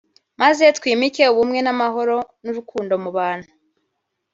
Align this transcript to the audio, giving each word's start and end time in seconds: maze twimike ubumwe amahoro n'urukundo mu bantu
maze 0.41 0.63
twimike 0.77 1.23
ubumwe 1.31 1.59
amahoro 1.73 2.15
n'urukundo 2.43 2.93
mu 3.03 3.09
bantu 3.17 3.47